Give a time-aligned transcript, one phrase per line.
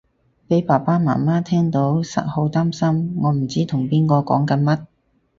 [0.47, 4.85] 俾爸爸媽媽聽到實好擔心我唔知同邊個講緊乜